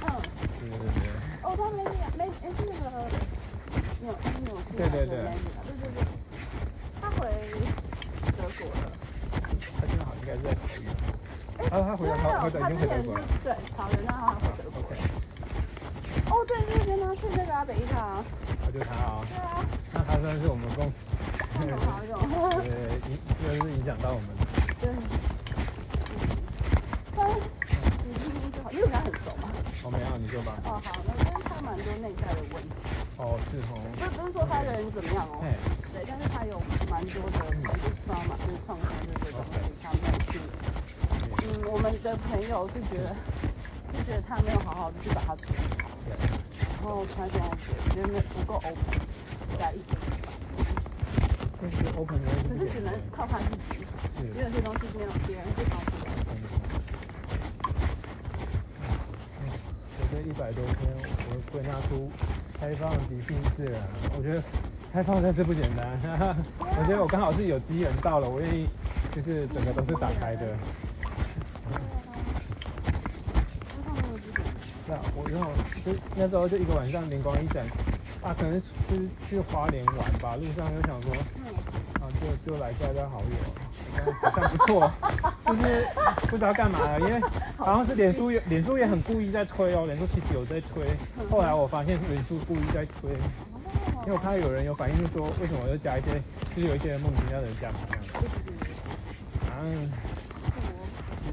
[0.00, 0.22] 嗯，
[0.60, 1.10] 对对对对，
[1.42, 1.82] 哦，他没
[2.16, 2.84] 没哎是那个
[4.00, 4.14] 纽
[4.44, 5.20] 纽西兰的对对对对
[5.82, 5.98] 对对，
[7.00, 7.18] 他回
[8.36, 8.92] 德国了。
[10.26, 10.86] 他现在好像应该是在桃园。
[11.70, 13.24] 啊，他回来没有，桃回来已经回德国了。
[13.44, 15.00] 对，桃园，那他回德国 OK，了。
[16.28, 18.24] 哦，对，就是跟他去那个阿北一场。
[18.66, 19.64] 我就他啊，对啊，
[19.94, 20.92] 那他算是我们共，
[21.56, 22.18] 共同好友。
[22.18, 22.66] 呃，
[23.08, 24.28] 影就是影响到我们。
[24.80, 24.90] 对。
[27.16, 27.36] 但是
[28.04, 29.48] 你今天就好，因为我跟他很熟嘛。
[29.82, 30.52] 我没有，你说吧。
[30.66, 32.68] 哦，好，那跟他蛮多内在的问题，
[33.16, 33.80] 哦，是哦。
[33.96, 35.54] 就不是说他人怎么样哦，哎，
[35.94, 36.60] 对，但是他有
[36.90, 40.42] 蛮多的，就是创嘛，就是创伤这些东西，他没有去。
[41.46, 43.14] 嗯，我们的朋友是觉得，
[43.94, 45.88] 是觉得他没有好好的去把它处理好，
[46.60, 47.56] 然后他这样子
[47.94, 48.74] 觉得没不够 open
[49.58, 50.32] 在一些地方，
[51.60, 53.44] 就是 open 的可是只能靠他自
[53.74, 53.86] 己，
[54.18, 56.12] 因为有些东西没有别人是帮不了。
[59.98, 60.90] 我这一百多天，
[61.30, 62.10] 我归纳出
[62.60, 63.80] 开放、即兴、自然。
[64.16, 64.42] 我觉得
[64.92, 65.98] 开放真是不简单，
[66.60, 68.68] 我觉得我刚好是有机缘到了，我愿意
[69.12, 70.56] 就是整个都是打开的。
[74.88, 75.50] 那我然后
[75.84, 77.64] 就那时候就一个晚上灵光一闪，
[78.22, 78.54] 啊，可能
[78.88, 81.12] 是去花莲玩吧，路上就想说，
[82.00, 83.36] 啊，就就来加加好友，
[84.22, 84.90] 好像不错，
[85.46, 85.86] 就是
[86.28, 87.20] 不知道干嘛了，因为
[87.56, 90.86] 好像是脸书也脸书也很故意在推哦，脸书其实有在推，
[91.28, 93.10] 后来我发现是脸书故意在推，
[94.04, 96.22] 因为我看到有人有反应，就说，为什么我就加一些，
[96.54, 98.22] 就是有一些人莫名其妙的人加这样，
[99.50, 99.58] 啊，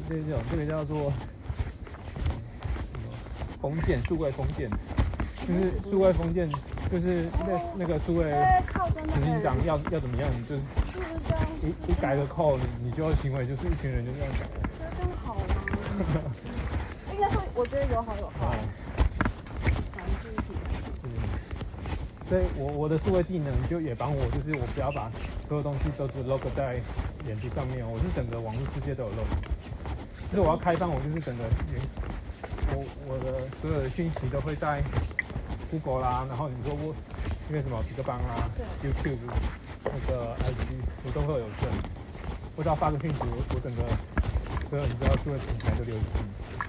[0.10, 1.14] 这这种这个叫做。
[3.64, 4.70] 封建，数位封建，
[5.47, 6.49] 就是数位封建，
[6.91, 8.26] 就是那那个数位
[9.16, 10.61] 跟你长要要怎么样，就是
[11.61, 14.45] 你你改个扣你就要行为，就是一群人就这样讲。
[14.78, 15.41] 这更好吗？
[17.16, 18.59] 应该会，我觉得有好有坏。
[21.05, 21.07] 嗯，
[22.28, 25.09] 所以我我的数位技能就也帮我，就是我不要把
[25.47, 26.82] 所有东西都是 log 在
[27.26, 29.32] 眼皮上面，我是整个网络世界都有 log。
[30.32, 31.45] 就是我要开放，我就是整个。
[32.74, 34.82] 我我的所有的讯息都会在
[35.69, 36.93] Google 啦，然后你说我
[37.49, 38.49] 因为什么皮个邦啦
[38.84, 39.17] ，YouTube
[39.86, 41.67] 那个 ID，我都会有这，
[42.55, 43.84] 不知道发个讯息，我我整个
[44.69, 46.19] 所有你知道所有平台都流失。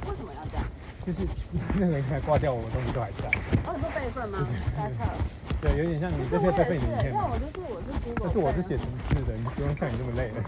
[0.08, 0.64] 为什么要这样？
[1.06, 1.26] 就是
[1.74, 3.30] 那个人还挂掉，我的东西都还在。
[3.64, 4.46] 我很不备份吗？
[4.76, 5.16] 太差了。
[5.64, 7.10] 对，有点像你这些背背灵片。
[8.20, 10.44] 但是我是写文字的，你不用像你这么累 的。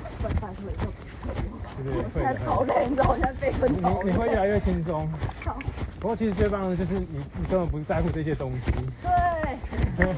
[1.74, 2.04] 对对对。
[2.04, 3.66] 我现在好累，你知道我现在背什？
[3.66, 3.76] 你
[4.10, 5.10] 你会越来越轻松。
[5.42, 5.58] 好。
[5.98, 8.70] 不过其实最棒的就是你，你根本不在乎这些东西。
[9.00, 9.10] 对。
[9.96, 10.14] 最棒。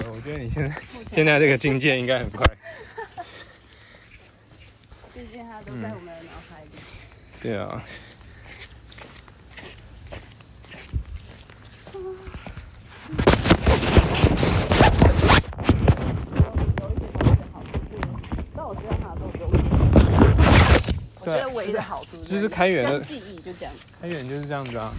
[0.00, 0.74] 呃，我觉得你现在
[1.12, 2.46] 现在这个境界应该很快。
[5.12, 6.70] 毕竟它都在我们的脑海里。
[7.42, 7.84] 对啊。
[21.36, 24.94] 觉唯一的好处就是开源的记忆就这样，开源就是这样子啊。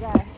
[0.00, 0.33] yeah.